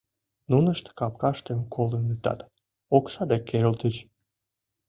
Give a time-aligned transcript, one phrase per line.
[0.49, 2.39] Нунышт капкаштым колынытат,
[2.97, 3.95] окса дек керылтыч.